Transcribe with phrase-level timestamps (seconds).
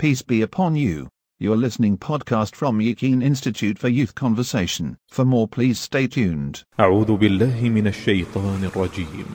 [0.00, 1.09] Peace be upon you.
[1.41, 4.97] You're listening podcast from Yakin Institute for Youth Conversation.
[5.09, 6.55] For more, please stay tuned.
[6.79, 9.27] أعوذ بالله من الشيطان الرجيم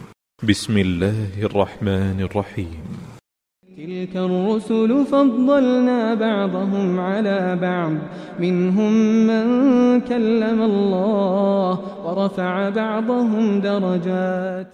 [0.43, 2.83] بسم الله الرحمن الرحيم
[3.69, 7.93] تلك الرسل فضلنا بعضهم على بعض
[8.41, 8.93] منهم
[9.27, 9.47] من
[10.03, 11.71] كلم الله
[12.07, 14.67] ورفع بعضهم درجات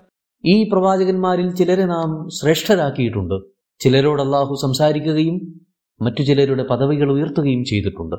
[0.44, 2.08] ഈ പ്രവാചകന്മാരിൽ ചിലരെ നാം
[2.38, 3.36] ശ്രേഷ്ഠരാക്കിയിട്ടുണ്ട്
[3.80, 5.36] ചിലരോട് അള്ളാഹു സംസാരിക്കുകയും
[5.99, 8.17] മറ്റു ചിലരുടെ പദവികൾ ഉയർത്തുകയും ചെയ്തിട്ടുണ്ട്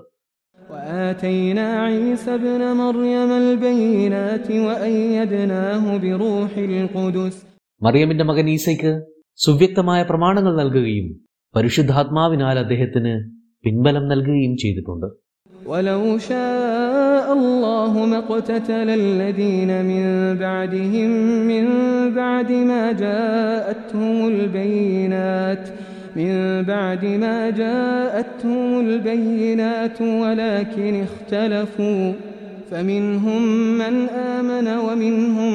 [0.59, 7.35] وآتينا عيسى ابن مريم البينات وأيدناه بروح القدس
[7.81, 8.93] മറിയമിന്റെ മകൻ ഈസയ്ക്ക്
[9.39, 11.07] സുവ്യക്തമായ പ്രമാണങ്ങൾ നൽകുകയും
[11.55, 13.15] പരിശുദ്ധാത്മാവിനാൽ അദ്ദേഹത്തിന്
[13.65, 15.09] പിൻബലം നൽകുകയും ചെയ്തിട്ടുണ്ട്
[15.67, 20.05] ولو شاء الله ما اقتتل الذين من
[20.45, 21.11] بعدهم
[21.51, 21.65] من
[22.13, 25.65] بعد ما جاءتهم البينات
[26.17, 26.31] من
[26.65, 32.03] بعد ما جاءتهم البينات ولكن اختلفوا
[32.71, 33.43] فمنهم
[33.79, 33.95] من
[34.31, 35.53] آمن ومنهم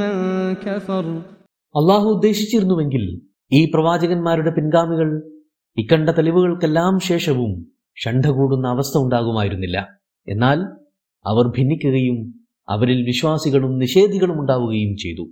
[0.00, 0.14] من
[0.56, 1.04] كفر
[1.74, 3.02] അള്ളാഹു ഉദ്ദേശിച്ചിരുന്നുവെങ്കിൽ
[3.50, 5.08] ഈ പ്രവാചകന്മാരുടെ പിൻഗാമികൾ
[5.76, 7.52] ഇക്കണ്ട തെളിവുകൾക്കെല്ലാം ശേഷവും
[7.96, 9.78] ഷണ്ഠ കൂടുന്ന അവസ്ഥ ഉണ്ടാകുമായിരുന്നില്ല
[10.28, 10.58] എന്നാൽ
[11.24, 12.18] അവർ ഭിന്നിക്കുകയും
[12.68, 15.24] അവരിൽ വിശ്വാസികളും നിഷേധികളും ഉണ്ടാവുകയും ചെയ്തു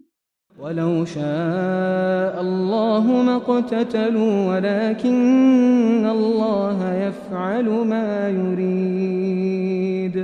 [0.60, 5.16] ولو شاء الله ما اقتتلوا ولكن
[6.08, 8.06] الله يفعل ما
[8.38, 10.16] يريد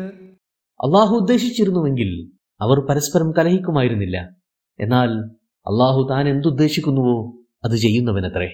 [0.81, 2.09] അള്ളാഹു ഉദ്ദേശിച്ചിരുന്നുവെങ്കിൽ
[2.61, 4.17] അവർ പരസ്പരം കലഹിക്കുമായിരുന്നില്ല
[4.79, 5.11] എന്നാൽ
[5.67, 7.17] അള്ളാഹു താൻ എന്തുദ്ദേശിക്കുന്നുവോ
[7.65, 8.49] അത് ചെയ്യുന്നവനത്രേ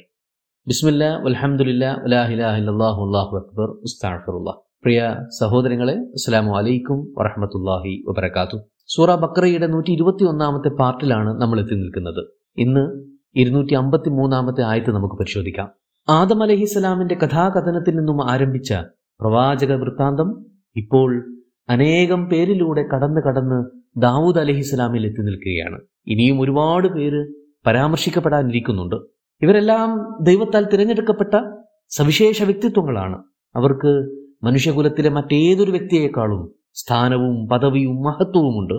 [0.67, 4.51] ബിസ്മില്ല വൽഹംദുലില്ല വലാഹിലാഹില്ലാഹു അല്ലാഹു അക്ബർ ഉസ്താഫറുള്ള
[4.84, 4.98] പ്രിയ
[5.39, 8.59] സഹോദരങ്ങളെ അസ്സലാമു അലൈക്കും വറഹമത്തുല്ലാഹി വബർക്കാത്തു
[8.95, 12.27] സൂറ ബക്രയുടെ നൂറ്റി ഇരുപത്തി ഒന്നാമത്തെ പാർട്ടിലാണ് നമ്മൾ എത്തി നിൽക്കുന്നത്.
[12.58, 13.05] ഇന്ന്
[13.36, 15.69] ഇരുന്നൂറ്റി അമ്പത്തി മൂന്നാമത്തെ ആയത്ത് നമുക്ക് പരിശോധിക്കാം.
[16.09, 18.73] ആദം അലഹിസ്സലാമിന്റെ കഥാകഥനത്തിൽ നിന്നും ആരംഭിച്ച
[19.19, 23.66] പ്രവാചക വൃത്താന്തം ഇപ്പോൾ അനേകം പേരിലൂടെ കടന്ന് കടന്ന്
[24.02, 25.82] ദാവൂദ് അലഹിസ്സലാമിൽ എത്തി നിൽക്കുകയാണ്.
[26.08, 27.33] ഇനിയും ഒരുപാട് പേര്
[27.65, 28.95] പരാമർശിക്കപ്പെടാനിരിക്കുന്നുണ്ട്.
[29.42, 31.42] ഇവരെല്ലാം ദൈവത്താൽ തിരഞ്ഞെടുക്കപ്പെട്ട
[31.89, 33.23] സവിശേഷ വ്യക്തിത്വങ്ങളാണ്.
[33.55, 38.73] അവർക്ക് മനുഷ്യകുലത്തിലെ മറ്റേതൊരു വ്യക്തിയേക്കാളും സ്ഥാനവും പദവിയും മഹത്വവുമുണ്ട്.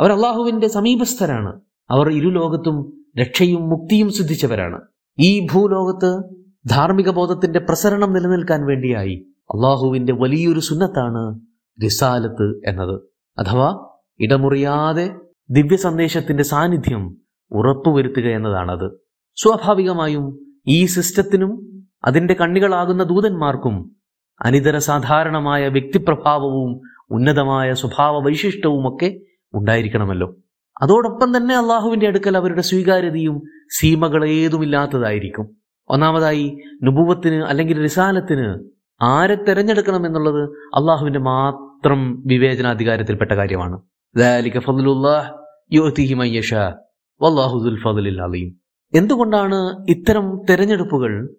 [0.00, 1.60] അവർ അള്ളാഹുവിന്റെ സമീപസ്ഥരാണ്.
[1.90, 4.80] അവർ ഇരുലോകത്തും രക്ഷയും മുക്തിയും സിദ്ധിച്ചവരാണ്.
[5.18, 6.22] ഈ ഭൂലോകത്ത്
[6.66, 11.40] ധാർമ്മിക ബോധത്തിന്റെ പ്രസരണം നിലനിൽക്കാൻ വേണ്ടിയായി അള്ളാഹുവിന്റെ വലിയൊരു സുന്നത്താണ്
[11.82, 13.00] റിസാലത്ത് എന്നത്.
[13.38, 13.86] അഥവാ
[14.18, 15.16] ഇടമുറിയാതെ
[15.50, 17.16] ദിവ്യ സന്ദേശത്തിന്റെ സാന്നിധ്യം
[17.50, 19.00] ഉറപ്പുവരുത്തുക എന്നതാണത്.
[19.36, 23.96] സ്വാഭാവികമായും ഈ സിസ്റ്റത്തിനും അതിന്റെ കണ്ണികളാകുന്ന ദൂതന്മാർക്കും
[24.40, 29.20] അനിതര സാധാരണമായ വ്യക്തിപ്രഭാവവും ഉന്നതമായ സ്വഭാവ വൈശിഷ്ടവുമൊക്കെ
[29.54, 30.36] ഉണ്ടായിരിക്കണമല്ലോ.
[30.82, 33.42] അതോടൊപ്പം തന്നെ അള്ളാഹുവിന്റെ അടുക്കൽ അവരുടെ സ്വീകാര്യതയും
[33.78, 35.56] സീമകൾ ഏതുമില്ലാത്തതായിരിക്കും
[35.88, 38.64] ഒന്നാമതായി നുപൂവത്തിന് അല്ലെങ്കിൽ റിസാലത്തിന്
[39.02, 43.82] ആരെ തെരഞ്ഞെടുക്കണം എന്നുള്ളത് അള്ളാഹുവിന്റെ മാത്രം വിവേചനാധികാരത്തിൽപ്പെട്ട കാര്യമാണ്.
[48.94, 51.34] എന്തുകൊണ്ടാണ് ഇത്തരം തെരഞ്ഞെടുപ്പുകൾ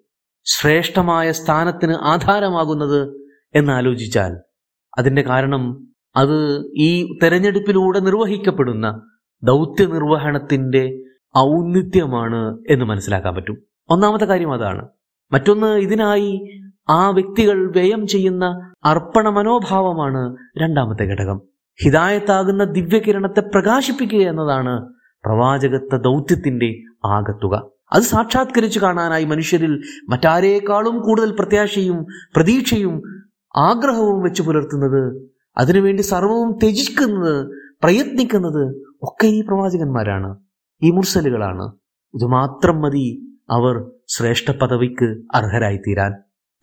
[0.45, 4.50] ശ്രേഷ്ഠമായ സ്ഥാനത്തിന് ആധാരമാകുന്നത് എന്നാലോചിച്ചാൽ
[4.97, 9.01] അതിന്റെ കാരണം അത് ഈ തെരഞ്ഞെടുപ്പിലൂടെ നിർവഹിക്കപ്പെടുന്ന
[9.43, 11.03] ദൗത്യ നിർവഹണത്തിന്റെ
[11.37, 13.57] ഔന്നിത്യമാണ് എന്ന് മനസ്സിലാക്കാൻ പറ്റും.
[13.89, 14.87] ഒന്നാമത്തെ കാര്യം അതാണ്.
[15.31, 21.41] മറ്റൊന്ന് ഇതിനായി ആ വ്യക്തികൾ വ്യയം ചെയ്യുന്ന അർപ്പണ മനോഭാവമാണ് രണ്ടാമത്തെ ഘടകം.
[21.83, 24.93] ഹിതായത്താകുന്ന ദിവ്യകിരണത്തെ പ്രകാശിപ്പിക്കുക എന്നതാണ്
[25.25, 27.71] പ്രവാചകത്വ ദൗത്യത്തിന്റെ ആകത്തുക.
[27.93, 33.20] അത് സാക്ഷാത്കരിച്ചു കാണാനായി മനുഷ്യരിൽ മറ്റാരേക്കാളും കൂടുതൽ പ്രത്യാശയും പ്രതീക്ഷയും
[33.55, 37.51] ആഗ്രഹവും വെച്ച് പുലർത്തുന്നത് അതിനുവേണ്ടി സർവവും ത്യജിക്കുന്നത്
[37.83, 40.37] പ്രയത്നിക്കുന്നത് ഒക്കെ ഈ പ്രവാചകന്മാരാണ്
[40.83, 41.73] ഈ മുർസലുകളാണ്.
[42.13, 46.13] ഇതുമാത്രം മതി അവർ ശ്രേഷ്ഠ പദവിക്ക് അർഹരായിത്തീരാൻ.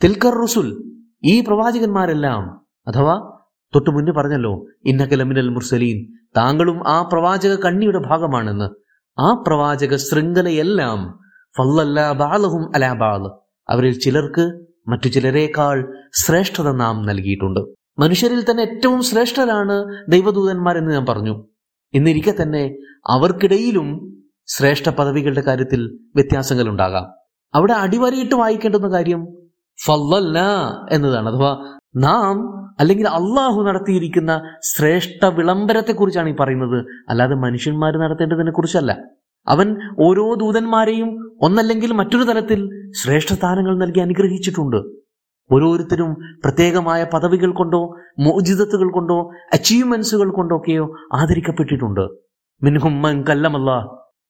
[0.05, 0.83] തിൽക്കർ റുസുൽ
[1.25, 3.41] ഈ പ്രവാചകന്മാരെല്ലാം അഥവാ
[3.75, 8.69] തൊട്ടു മുന്നേ പറഞ്ഞല്ലോ ഇന്നകലമിനൽ മുർസലീൻ താങ്കളും ആ പ്രവാചക കണ്ണിയുടെ ഭാഗമാണെന്ന്.
[9.21, 11.19] ആ പ്രവാചക ശൃംഖലയെല്ലാം
[11.59, 17.61] ഫല്ലല്ലാ ബാലഹും അലാബാൽ അവരിൽ ചിലർക്ക് മറ്റു ചിലരേക്കാൾ ശ്രേഷ്ഠത നാം നൽകിയിട്ടുണ്ട്.
[17.99, 21.45] മനുഷ്യരിൽ തന്നെ ഏറ്റവും ശ്രേഷ്ഠരാണ് ദൈവദൂതന്മാരെന്ന് ഞാൻ പറഞ്ഞു.
[21.95, 22.77] എന്നിരിക്കെ തന്നെ
[23.07, 27.07] അവർക്കിടയിലും ശ്രേഷ്ഠ പദവികളുടെ കാര്യത്തിൽ വ്യത്യാസങ്ങൾ ഉണ്ടാകാം
[27.55, 29.27] അവിടെ അടിവരയിട്ട് വായിക്കേണ്ടുന്ന കാര്യം
[29.85, 30.39] ഫല്ലല്ല
[30.91, 31.29] എന്നതാണ്.
[31.29, 36.87] അഥവാ നാം അല്ലെങ്കിൽ അള്ളാഹു നടത്തിയിരിക്കുന്ന ശ്രേഷ്ഠ വിളംബരത്തെക്കുറിച്ചാണ് ഈ പറയുന്നത്.
[37.09, 38.99] അല്ലാതെ മനുഷ്യന്മാർ നടത്തേണ്ടതിനെ കുറിച്ചല്ല
[39.49, 44.77] അവൻ ഓരോ ദൂതന്മാരെയും ഒന്നല്ലെങ്കിൽ മറ്റൊരു തലത്തിൽ ശ്രേഷ്ഠ സ്ഥാനങ്ങൾ നൽകി അനുഗ്രഹിച്ചിട്ടുണ്ട്.
[45.53, 46.13] ഓരോരുത്തരും
[46.45, 52.01] പ്രത്യേകമായ പദവികൾ കൊണ്ടോ മോചിതത്തുകൾ കൊണ്ടോ അച്ചീവ്മെന്റ്സുകൾ കൊണ്ടൊക്കെയോ ആദരിക്കപ്പെട്ടിട്ടുണ്ട്.
[52.63, 53.71] മിൻഹും മൻ കല്ലമല്ല.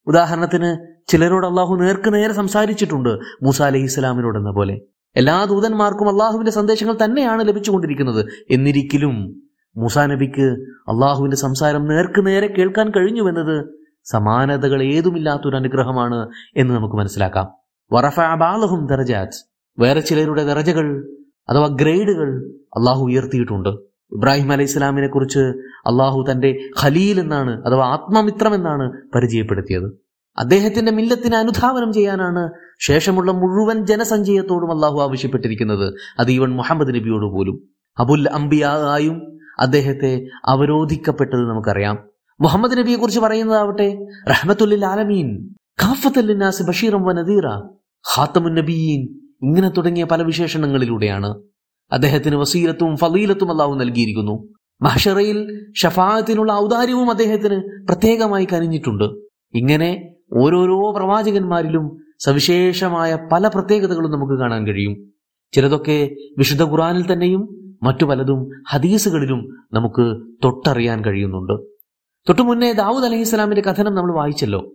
[0.07, 3.09] ഉദാഹരണത്തിന് ചിലരോട് അള്ളാഹു നേർക്ക് നേരെ സംസാരിച്ചിട്ടുണ്ട്
[3.43, 4.81] മൂസ അലഹി ഇസ്ലാമിനോട് എന്ന പോലെ.
[5.17, 8.27] എല്ലാ ദൂതന്മാർക്കും അള്ളാഹുവിന്റെ സന്ദേശങ്ങൾ തന്നെയാണ് ലഭിച്ചുകൊണ്ടിരിക്കുന്നത്.
[8.51, 9.43] എന്നിരിക്കലും
[9.77, 10.51] മൂസാ നബിക്ക്
[10.89, 13.78] അള്ളാഹുവിന്റെ സംസാരം നേർക്ക് നേരെ കേൾക്കാൻ കഴിഞ്ഞുവെന്നത്
[14.11, 17.49] സമാനതകൾ ഏതുമില്ലാത്തൊരു അനുഗ്രഹമാണ് എന്ന് നമുക്ക് മനസ്സിലാക്കാം.
[17.93, 21.17] വറഫ ബാലഹും ദറജാത്ത് വേറെ ചിലരുടെ ദറജകൾ
[21.49, 23.69] അഥവാ ഗ്രേഡുകൾ അള്ളാഹു ഉയർത്തിയിട്ടുണ്ട്.
[24.13, 25.39] ഇബ്രാഹിം അലൈഹി ഇസ്ലാമിനെ കുറിച്ച്
[25.87, 30.09] അള്ളാഹു തന്റെ ഖലീൽ എന്നാണ് അഥവാ ആത്മമിത്രം എന്നാണ് പരിചയപ്പെടുത്തിയത്.
[30.39, 32.51] അദ്ദേഹത്തിന്റെ മില്ലത്തിനെ അനുധാവനം ചെയ്യാനാണ്
[32.81, 35.95] ശേഷമുള്ള മുഴുവൻ ജനസഞ്ചയത്തോടും അള്ളാഹു ആവശ്യപ്പെട്ടിരിക്കുന്നത്.
[36.19, 37.69] അത് ഈവൻ മുഹമ്മദ് നബിയോട് പോലും.
[37.99, 42.18] അബുൽ അംബിയായും അദ്ദേഹത്തെ അവരോധിക്കപ്പെട്ടത് നമുക്കറിയാം.
[42.41, 47.47] മുഹമ്മദ് നബിയെ കുറിച്ച് പറയുന്നതാവട്ടെ റഹ്മത്തുല്ലിൽ ആലമീൻ കാഫത്തല്ലിനാസ് ബഷീറം വനദീറ
[48.15, 51.43] ഹാത്തമുൻ നബീൻ ഇങ്ങനെ തുടങ്ങിയ പല വിശേഷണങ്ങളിലൂടെയാണ്
[51.93, 54.49] അദ്ദേഹത്തിന് വസീലത്തും ഫലീലത്തും അള്ളാഹു നൽകിയിരിക്കുന്നു.
[54.83, 59.05] മഹഷറയിൽ ഷഫാത്തിനുള്ള ഔദാര്യവും അദ്ദേഹത്തിന് പ്രത്യേകമായി കനിഞ്ഞിട്ടുണ്ട്.
[59.55, 65.13] ഇങ്ങനെ ഓരോരോ പ്രവാചകന്മാരിലും സവിശേഷമായ പല പ്രത്യേകതകളും നമുക്ക് കാണാൻ കഴിയും.
[65.53, 71.78] ചിലതൊക്കെ വിശുദ്ധ ഖുറാനിൽ തന്നെയും മറ്റു പലതും ഹദീസുകളിലും നമുക്ക് തൊട്ടറിയാൻ കഴിയുന്നുണ്ട്.
[72.29, 74.73] തൊട്ടു മുന്നേ ദാവൂദ് അലഹി ഇസ്ലാമിന്റെ കഥനം നമ്മൾ വായിച്ചല്ലോ.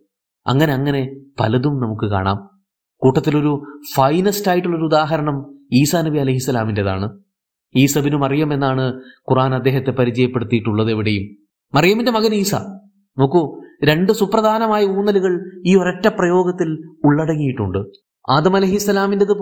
[0.48, 2.50] അങ്ങനെ അങ്ങനെ പലതും നമുക്ക് കാണാം.
[2.98, 3.64] കൂട്ടത്തിലൊരു
[3.96, 7.20] ഫൈനസ്റ്റ് ആയിട്ടുള്ളൊരു ഉദാഹരണം ഈസാ നബി അലഹി ഇസ്ലാമിന്റെതാണ്
[7.76, 8.94] ഈസബിനു മറിയം എന്നാണ്
[9.32, 11.36] ഖുറാൻ അദ്ദേഹത്തെ പരിചയപ്പെടുത്തിയിട്ടുള്ളത് എവിടെയും.
[11.74, 12.56] മറിയമിന്റെ മകൻ ഈസ.
[13.18, 17.86] നോക്കൂ രണ്ട് സുപ്രധാനമായ ഊന്നലുകൾ ഈ ഒരൊറ്റ പ്രയോഗത്തിൽ ഉള്ളടങ്ങിയിട്ടുണ്ട്.
[18.32, 19.38] ആദം അലഹി ഇസ്ലാമിന്റെത്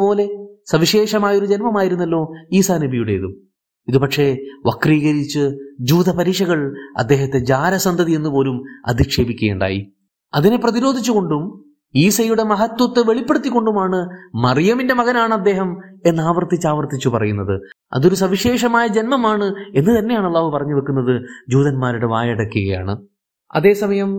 [0.71, 3.50] സവിശേഷമായൊരു ജന്മമായിരുന്നല്ലോ ഈസാ നബിയുടേതും.
[3.87, 9.93] ഇത് പക്ഷേ വക്രീകരിച്ച് ജൂത പരീക്ഷകൾ അദ്ദേഹത്തെ ജാരസന്തതി എന്ന് പോലും അധിക്ഷേപിക്കുകയുണ്ടായി.
[10.33, 14.09] അതിനെ പ്രതിരോധിച്ചുകൊണ്ടും ഈസയുടെ മഹത്വത്തെ വെളിപ്പെടുത്തിക്കൊണ്ടുമാണ്
[14.43, 17.61] മറിയമിന്റെ മകനാണ് അദ്ദേഹം എന്ന് ആവർത്തിച്ച് ആവർത്തിച്ചു പറയുന്നത്.
[17.93, 19.43] അതൊരു സവിശേഷമായ ജന്മമാണ്
[19.75, 23.07] എന്ന് തന്നെയാണ് അള്ളാഹു പറഞ്ഞു വെക്കുന്നത് ജൂതന്മാരുടെ വായടക്കുകയാണ്.
[23.53, 24.15] അതേസമയം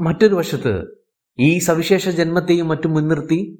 [0.00, 1.04] മറ്റൊരു വശത്ത്
[1.38, 3.58] ഈ സവിശേഷ ജന്മത്തെയും മറ്റും മുൻനിർത്തി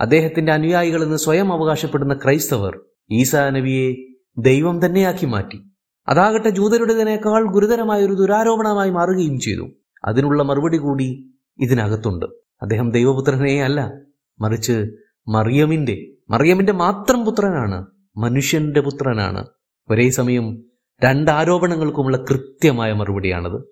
[0.00, 2.80] അദ്ദേഹത്തിന്റെ അനുയായികൾ സ്വയം അവകാശപ്പെടുന്ന ക്രൈസ്തവർ
[3.10, 5.62] ഈസാ നബിയെ ദൈവം തന്നെയാക്കി മാറ്റി.
[6.08, 9.68] അതാകട്ടെ ജൂതരുടേതിനേക്കാൾ ഗുരുതരമായ ഒരു ദുരാരോപണമായി മാറുകയും ചെയ്തു.
[10.04, 12.26] അതിനുള്ള മറുപടി കൂടി ഇതിനകത്തുണ്ട്.
[12.62, 13.92] അദ്ദേഹം ദൈവപുത്രനെ അല്ല
[14.40, 14.86] മറിച്ച്
[15.28, 17.86] മറിയമിന്റെ മറിയമിന്റെ മാത്രം പുത്രനാണ്
[18.16, 19.46] മനുഷ്യന്റെ പുത്രനാണ്.
[19.90, 20.64] ഒരേ സമയം
[21.04, 23.62] രണ്ട് ആരോപണങ്ങൾക്കുമുള്ള കൃത്യമായ മറുപടിയാണത്.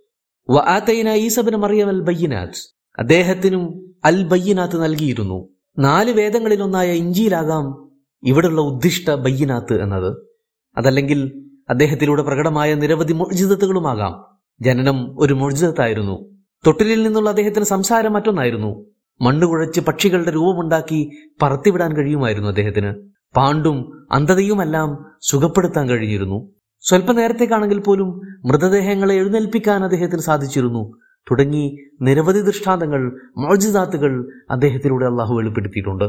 [0.51, 2.77] വആതൈന ഈസബിന് മറിയം അൽ ബയ്യനാത്ത്.
[2.99, 5.49] അദ്ദേഹത്തിനും അൽ ബയ്യനാത്ത് നൽകിയിരുന്നു.
[5.79, 7.91] നാല് വേദങ്ങളിലൊന്നായ ഇഞ്ചിയിലാകാം
[8.23, 10.28] ഇവിടുള്ള ഉദ്ദിഷ്ട ബയ്യനാത്ത് എന്നത്.
[10.77, 14.25] അതല്ലെങ്കിൽ അദ്ദേഹത്തിലൂടെ പ്രകടമായ നിരവധി മൊഴിജിതത്തുകളുമാകാം
[14.61, 16.31] ജനനം ഒരു മൊഴിജിതത്തായിരുന്നു.
[16.67, 18.87] തൊട്ടിലിൽ നിന്നുള്ള അദ്ദേഹത്തിന് സംസാരം മറ്റൊന്നായിരുന്നു.
[19.21, 21.11] മണ്ണ് കുഴച്ച് പക്ഷികളുടെ രൂപമുണ്ടാക്കി
[21.43, 22.95] പറത്തിവിടാൻ കഴിയുമായിരുന്നു അദ്ദേഹത്തിന്.
[23.37, 26.51] പാണ്ടും അന്ധതയുമെല്ലാം സുഖപ്പെടുത്താൻ കഴിഞ്ഞിരുന്നു.
[26.81, 30.99] സ്വല്പ നേരത്തേക്കാണെങ്കിൽ പോലും മൃതദേഹങ്ങളെ എഴുന്നേൽപ്പിക്കാൻ അദ്ദേഹത്തിന് സാധിച്ചിരുന്നു.
[31.31, 36.05] തുടങ്ങി നിരവധി ദൃഷ്ടാന്തങ്ങൾ മോജിദാത്തുകൾ അദ്ദേഹത്തിലൂടെ അള്ളാഹു വെളിപ്പെടുത്തിയിട്ടുണ്ട്.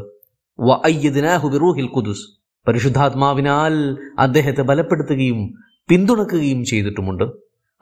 [1.54, 2.38] ബിറൂഹിൽ ഖുദുസ്.
[2.68, 5.54] പരിശുദ്ധാത്മാവിനാൽ അദ്ദേഹത്തെ ബലപ്പെടുത്തുകയും
[5.90, 7.24] പിന്തുണക്കുകയും ചെയ്തിട്ടുമുണ്ട്.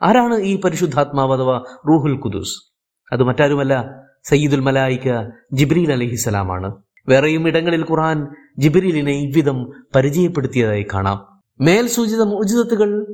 [0.02, 2.72] ആരാണ് ഈ പരിശുദ്ധാത്മാവ് അഥവാ റൂഹുൽ ഖുദുസ്?
[3.12, 3.90] അത് മറ്റാരുമല്ല
[4.24, 6.74] സയ്യിദുൽ മലായിക്ക ജിബ്രീൽ അലഹിസലാമാണ്
[7.08, 8.26] വേറെയും ഇടങ്ങളിൽ ഖുർആൻ
[8.58, 11.26] ജിബ്രീലിനെ ഇவ்விധം പരിചയപ്പെടുത്തിയതായി കാണാം.
[11.60, 13.06] മേൽ സൂചിത മോചിതത്തുകൾ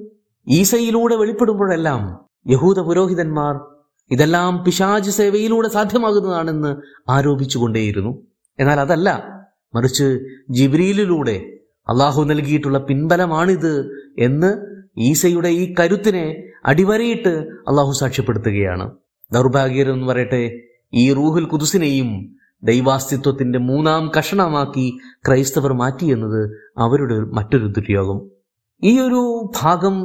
[0.48, 2.18] ഈസയിലൂടെ വെളിപ്പെടുമ്പോഴെല്ലാം
[2.50, 3.60] യഹൂദ പുരോഹിതന്മാർ
[4.10, 6.76] ഇതെല്ലാം പിശാജ് സേവയിലൂടെ സാധ്യമാകുന്നതാണെന്ന്
[7.10, 8.22] ആരോപിച്ചുകൊണ്ടേയിരുന്നു.
[8.58, 9.28] എന്നാൽ അതല്ല
[9.74, 10.18] മറിച്ച്
[10.50, 11.53] ജിബ്രീലിലൂടെ
[11.88, 14.50] അള്ളാഹു നൽകിയിട്ടുള്ള പിൻബലമാണിത് എന്ന്
[14.98, 17.28] ഈസയുടെ ഈ കരുത്തിനെ അടിവരയിട്ട്
[17.68, 18.90] അള്ളാഹു സാക്ഷ്യപ്പെടുത്തുകയാണ്.
[19.32, 20.60] ദൗർഭാഗ്യരെന്ന് പറയട്ടെ
[20.94, 28.30] ഈ റൂഹുൽ കുതുസിനെയും ദൈവാസ്തിത്വത്തിന്റെ മൂന്നാം കഷണമാക്കി ക്രൈസ്തവർ മാറ്റിയെന്നത് അവരുടെ മറ്റൊരു ദുര്യോഗം.
[28.82, 29.96] ഈ ഒരു ഭാഗം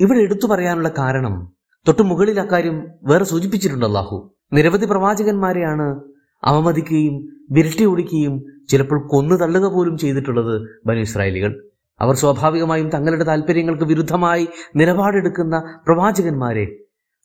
[0.00, 1.52] ഇവിടെ എടുത്തു പറയാനുള്ള കാരണം
[1.88, 4.34] തൊട്ടു മുകളിൽ അക്കാര്യം വേറെ സൂചിപ്പിച്ചിട്ടുണ്ട് അള്ളാഹു.
[4.52, 6.00] നിരവധി പ്രവാചകന്മാരെയാണ്
[6.44, 7.16] അവമതിക്കുകയും
[7.50, 11.64] വിരട്ടി ഓടിക്കുകയും ചിലപ്പോൾ കൊന്നു തള്ളുക പോലും ചെയ്തിട്ടുള്ളത് ബനു ഇസ്രായേലികൾ.
[12.00, 16.76] അവർ സ്വാഭാവികമായും തങ്ങളുടെ താല്പര്യങ്ങൾക്ക് വിരുദ്ധമായി നിലപാടെടുക്കുന്ന പ്രവാചകന്മാരെ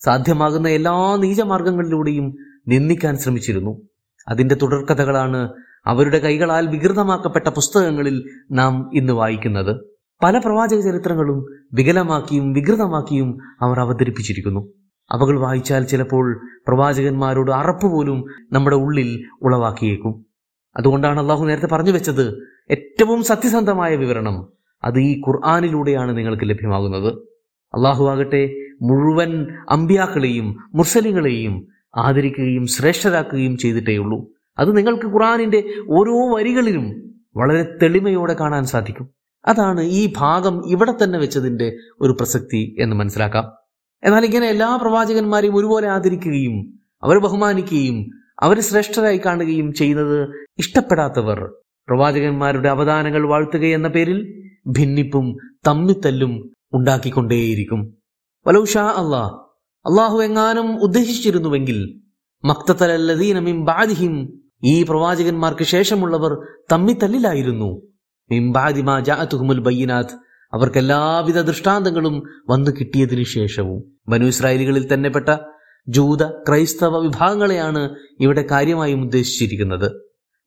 [0.04, 2.36] സാധ്യമാകുന്ന എല്ലാ നീചമാർഗങ്ങളിലൂടെയും
[2.68, 3.82] നിന്ദിക്കാൻ ശ്രമിച്ചിരുന്നു.
[4.28, 5.54] അതിന്റെ തുടർക്കഥകളാണ്
[5.86, 9.76] അവരുടെ കൈകളാൽ വികൃതമാക്കപ്പെട്ട പുസ്തകങ്ങളിൽ നാം ഇന്ന് വായിക്കുന്നത്.
[10.24, 14.74] പല പ്രവാചക ചരിത്രങ്ങളും വികലമാക്കിയും വികൃതമാക്കിയും അവർ അവതരിപ്പിച്ചിരിക്കുന്നു.
[15.12, 20.33] അവകൾ വായിച്ചാൽ ചിലപ്പോൾ പ്രവാചകന്മാരോട് അറപ്പ് പോലും നമ്മുടെ ഉള്ളിൽ ഉളവാക്കിയേക്കും.
[20.76, 22.48] അതുകൊണ്ടാണ് അള്ളാഹു നേരത്തെ പറഞ്ഞു വെച്ചത്.
[22.72, 24.48] ഏറ്റവും സത്യസന്ധമായ വിവരണം
[24.84, 27.14] അത് ഈ ഖുർആാനിലൂടെയാണ് നിങ്ങൾക്ക് ലഭ്യമാകുന്നത്.
[27.74, 34.28] അള്ളാഹു ആകട്ടെ മുഴുവൻ അമ്പ്യാക്കളെയും മുർസലിങ്ങളെയും ആദരിക്കുകയും ശ്രേഷ്ഠരാക്കുകയും ചെയ്തിട്ടേയുള്ളൂ
[34.60, 39.10] അത് നിങ്ങൾക്ക് ഖുറാനിന്റെ ഓരോ വരികളിലും വളരെ തെളിമയോടെ കാണാൻ സാധിക്കും.
[39.48, 43.52] അതാണ് ഈ ഭാഗം ഇവിടെ തന്നെ വെച്ചതിന്റെ ഒരു പ്രസക്തി എന്ന് മനസ്സിലാക്കാം.
[44.04, 51.54] എന്നാൽ ഇങ്ങനെ എല്ലാ പ്രവാചകന്മാരെയും ഒരുപോലെ ആദരിക്കുകയും അവർ ബഹുമാനിക്കുകയും അവരെ ശ്രേഷ്ഠരായി കാണുകയും ചെയ്യുന്നത് ഇഷ്ടപ്പെടാത്തവർ.
[51.88, 55.38] പ്രവാചകന്മാരുടെ അവദാനങ്ങൾ വാഴ്ത്തുകയെന്ന പേരിൽ ഭിന്നിപ്പും
[55.68, 57.98] തമ്മിത്തല്ലും ഉണ്ടാക്കിക്കൊണ്ടേയിരിക്കും.
[58.48, 59.34] വലൗഷാ അള്ളാഹ്
[59.86, 62.02] അള്ളാഹു എങ്ങാനും ഉദ്ദേശിച്ചിരുന്നുവെങ്കിൽ
[62.46, 67.82] മക്തത്തലല്ലദീനമിം ബാധിഹിം ഈ പ്രവാചകന്മാർക്ക് ശേഷമുള്ളവർ തമ്മിത്തല്ലിലായിരുന്നു.
[68.32, 69.00] മിംബാദിമാ
[70.54, 73.84] അവർക്ക് എല്ലാവിധ ദൃഷ്ടാന്തങ്ങളും വന്നു കിട്ടിയതിനു ശേഷവും.
[74.08, 75.30] ബനു ഇസ്രായേലികളിൽ തന്നെ പെട്ട
[75.88, 79.92] ജൂത ക്രൈസ്തവ വിഭാഗങ്ങളെയാണ് ഇവിടെ കാര്യമായും ഉദ്ദേശിച്ചിരിക്കുന്നത്.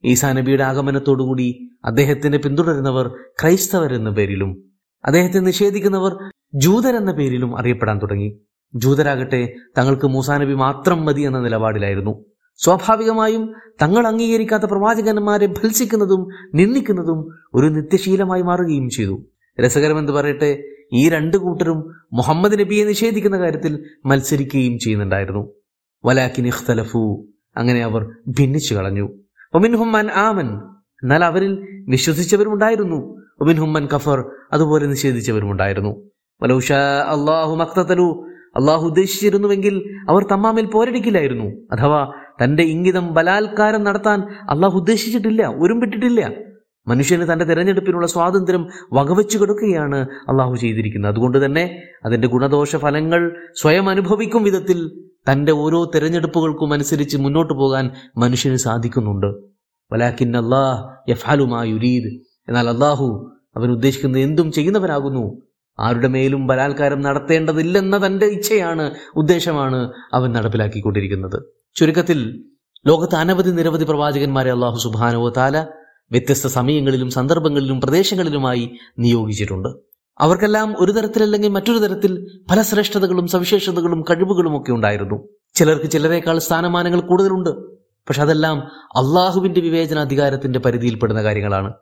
[0.05, 3.09] ഈസാ നബിയുടെ ആഗമനത്തോടുകൂടി അദ്ദേഹത്തിനെ പിന്തുടരുന്നവർ
[3.43, 4.73] ക്രൈസ്തവരെന്ന പേരിലും
[5.05, 8.41] അദ്ദേഹത്തെ നിഷേധിക്കുന്നവർ ജൂതരെന്ന പേരിലും അറിയപ്പെടാൻ തുടങ്ങി.
[8.75, 12.25] ജൂതരാകട്ടെ തങ്ങൾക്ക് മൂസാ നബി മാത്രം മതി എന്ന നിലപാടിലായിരുന്നു.
[12.57, 19.25] സ്വാഭാവികമായും തങ്ങൾ അംഗീകരിക്കാത്ത പ്രവാചകന്മാരെ ഭത്സിക്കുന്നതും നിന്ദിക്കുന്നതും ഒരു നിത്യശീലമായി മാറുകയും ചെയ്തു.
[19.61, 25.53] രസകരമെന്ന് പറയട്ടെ ഈ രണ്ട് കൂട്ടരും മുഹമ്മദ് നബിയെ നിഷേധിക്കുന്ന കാര്യത്തിൽ മത്സരിക്കുകയും ചെയ്യുന്നുണ്ടായിരുന്നു.
[26.05, 27.27] വലാക്കിൻ ഇഖ്തലഫു.
[27.57, 29.19] അങ്ങനെ അവർ ഭിന്നിച്ചു കളഞ്ഞു.
[29.55, 30.47] ഒമിൻഹുമ്മൻ ആമൻ.
[31.03, 33.23] എന്നാൽ അവരിൽ വിശ്വസിച്ചവരുമുണ്ടായിരുന്നു.
[33.41, 34.25] ഒമിൻഹുമ്മൻ കഫർ.
[34.53, 36.11] അതുപോലെ നിഷേധിച്ചവരുമുണ്ടായിരുന്നു.
[36.43, 38.27] വലൗഷ അള്ളാഹു മക്തലു
[38.57, 41.45] അള്ളാഹു ഉദ്ദേശിച്ചിരുന്നുവെങ്കിൽ അവർ തമ്മാമിൽ പോരടിക്കില്ലായിരുന്നു.
[41.73, 42.13] അഥവാ
[42.45, 46.46] തന്റെ ഇംഗിതം ബലാത്കാരം നടത്താൻ അള്ളാഹു ഉദ്ദേശിച്ചിട്ടില്ല ഉരുമ്പിട്ടിട്ടില്ല
[46.89, 51.13] മനുഷ്യന് തന്റെ തിരഞ്ഞെടുപ്പിനുള്ള സ്വാതന്ത്ര്യം വകവെച്ചു കൊടുക്കുകയാണ് അള്ളാഹു ചെയ്തിരിക്കുന്നത്.
[51.13, 58.57] അതുകൊണ്ട് തന്നെ അതിന്റെ ഗുണദോഷ ഫലങ്ങൾ സ്വയം അനുഭവിക്കും വിധത്തിൽ തന്റെ ഓരോ തിരഞ്ഞെടുപ്പുകൾക്കും അനുസരിച്ച് മുന്നോട്ട് പോകാൻ മനുഷ്യന്
[58.57, 59.27] സാധിക്കുന്നുണ്ട്.
[59.93, 62.11] വലാഖിൻ അള്ളാഹ് യഫാലുമായുരീദ്
[62.49, 65.43] എന്നാൽ അള്ളാഹു അവൻ ഉദ്ദേശിക്കുന്നത് എന്തും ചെയ്യുന്നവരാകുന്നു.
[65.81, 71.43] ആരുടെ മേലും ബലാത്കാരം നടത്തേണ്ടതില്ലെന്ന തന്റെ ഇച്ഛയാണ് ഉദ്ദേശമാണ് അവൻ നടപ്പിലാക്കിക്കൊണ്ടിരിക്കുന്നത്.
[71.77, 72.45] ചുരുക്കത്തിൽ
[72.87, 75.67] ലോകത്ത് അനവധി നിരവധി പ്രവാചകന്മാരെ അള്ളാഹു സുബാനോ താല
[76.11, 79.69] വ്യത്യസ്ത സമയങ്ങളിലും സന്ദർഭങ്ങളിലും പ്രദേശങ്ങളിലുമായി നിയോഗിച്ചിട്ടുണ്ട്.
[80.21, 85.29] അവർക്കെല്ലാം ഒരു തരത്തിലല്ലെങ്കിൽ മറ്റൊരു തരത്തിൽ പല ശ്രേഷ്ഠതകളും സവിശേഷതകളും കഴിവുകളും ഒക്കെ ഉണ്ടായിരുന്നു.
[85.55, 87.51] ചിലർക്ക് ചിലരേക്കാൾ സ്ഥാനമാനങ്ങൾ കൂടുതലുണ്ട്.
[88.09, 88.59] പക്ഷെ അതെല്ലാം
[88.97, 91.73] അള്ളാഹുവിന്റെ വിവേചനാധികാരത്തിന്റെ പരിധിയിൽപ്പെടുന്ന കാര്യങ്ങളാണ്.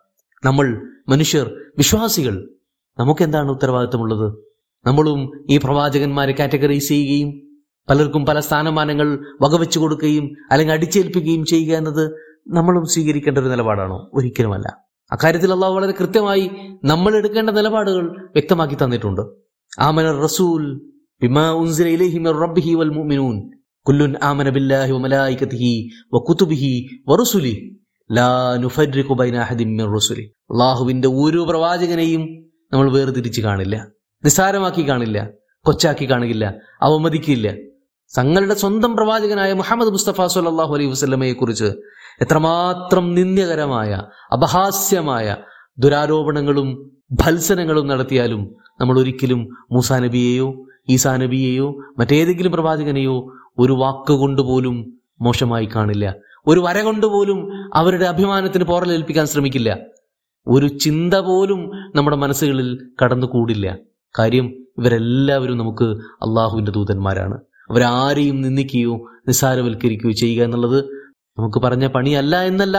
[0.45, 2.51] നമ്മൾ മനുഷ്യർ വിശ്വാസികൾ
[2.99, 4.45] നമുക്കെന്താണ് ഉത്തരവാദിത്തമുള്ളത്?
[4.87, 7.45] നമ്മളും ഈ പ്രവാചകന്മാരെ കാറ്റഗറൈസ് ചെയ്യുകയും
[7.91, 14.11] പലർക്കും പല സ്ഥാനമാനങ്ങൾ വകവെച്ചു കൊടുക്കുകയും അല്ലെങ്കിൽ അടിച്ചേൽപ്പിക്കുകയും ചെയ്യുക എന്നത് നമ്മളും സ്വീകരിക്കേണ്ട ഒരു നിലപാടാണോ?
[14.15, 14.85] ഒരിക്കലുമല്ല.
[15.13, 16.51] അക്കാര്യത്തിൽ അള്ളാഹു വളരെ കൃത്യമായി
[16.85, 19.21] നമ്മൾ എടുക്കേണ്ട നിലപാടുകൾ വ്യക്തമാക്കി തന്നിട്ടുണ്ട്.
[19.79, 20.81] ആമന റസൂൽ
[21.23, 22.41] ബിമാ ഉൻസില ഇലൈഹി മിർ
[22.75, 23.51] വൽ മുഅ്മിനൂൻ.
[23.89, 24.93] കുല്ലുൻ ആമന ബില്ലാഹി
[26.15, 27.01] വകുതുബിഹി
[28.13, 28.57] ലാ
[29.15, 33.89] ബൈന മിർ ഒരു പ്രവാചകനെയും നമ്മൾ വേർതിരിച്ച് കാണില്ല.
[34.25, 35.31] നിസ്സാരമാക്കി കാണില്ല.
[35.65, 36.55] കൊച്ചാക്കി കാണില്ല.
[36.83, 37.55] അവമതിക്കില്ല.
[38.19, 41.73] തങ്ങളുടെ സ്വന്തം പ്രവാചകനായ മുഹമ്മദ് മുസ്തഫ സല്ലാഹു അലൈഹി വസ്ലമയെ കുറിച്ച്
[42.23, 44.03] എത്രമാത്രം നിന്ദ്യകരമായ
[44.33, 45.37] അപഹാസ്യമായ
[45.79, 55.69] ദുരാരോപണങ്ങളും ഭത്സനങ്ങളും നടത്തിയാലും നമ്മൾ ഒരിക്കലും മൂസാ നബിയെയോ ഈസാ നബിയെയോ മറ്റേതെങ്കിലും പ്രവാചകനെയോ ഒരു വാക്കുകൊണ്ട് പോലും മോശമായി
[55.77, 56.15] കാണില്ല.
[56.47, 59.79] ഒരു വര കൊണ്ടുപോലും അവരുടെ അഭിമാനത്തിന് പോറലേൽപ്പിക്കാൻ ശ്രമിക്കില്ല.
[60.47, 63.79] ഒരു ചിന്ത പോലും നമ്മുടെ മനസ്സുകളിൽ കടന്നുകൂടില്ല.
[64.19, 64.47] കാര്യം
[64.79, 65.85] ഇവരെല്ലാവരും നമുക്ക്
[66.23, 67.39] അള്ളാഹുവിന്റെ ദൂതന്മാരാണ്.
[67.71, 68.95] അവരാരെയും നിന്ദിക്കുകയോ
[69.29, 71.04] നിസ്സാരവൽക്കരിക്കുകയോ ചെയ്യുക എന്നുള്ളത്
[71.39, 72.79] നമുക്ക് പറഞ്ഞ പണിയല്ല എന്നല്ല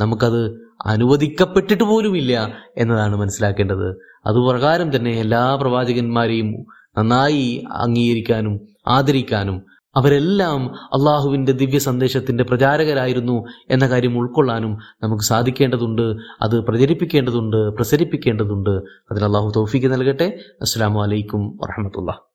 [0.00, 3.96] നമുക്കത് അനുവദിക്കപ്പെട്ടിട്ട് പോലുമില്ല എന്നതാണ് മനസ്സിലാക്കേണ്ടത്.
[4.26, 6.54] അതുപ്രകാരം തന്നെ എല്ലാ പ്രവാചകന്മാരെയും
[6.98, 9.62] നന്നായി അംഗീകരിക്കാനും ആദരിക്കാനും
[9.96, 18.70] അവരെല്ലാം അള്ളാഹുവിന്റെ ദിവ്യ സന്ദേശത്തിന്റെ പ്രചാരകരായിരുന്നു എന്ന കാര്യം ഉൾക്കൊള്ളാനും നമുക്ക് സാധിക്കേണ്ടതുണ്ട് അത് പ്രചരിപ്പിക്കേണ്ടതുണ്ട് പ്രസരിപ്പിക്കേണ്ടതുണ്ട്.
[19.10, 20.38] അതിന് അള്ളാഹു തൗഫീക്ക് നൽകട്ടെ.
[20.62, 22.20] അസ്സാം വലൈക്കും വറഹമത്തുള്ള